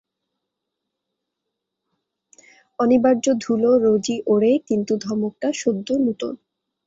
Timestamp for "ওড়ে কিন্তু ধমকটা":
4.27-5.49